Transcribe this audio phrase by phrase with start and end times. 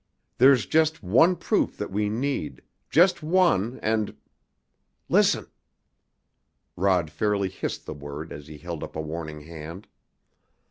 [0.39, 4.15] There's just one proof that we need, just one, and"
[5.09, 5.45] "Listen!"
[6.75, 9.85] Rod fairly hissed the word as he held up a warning hand.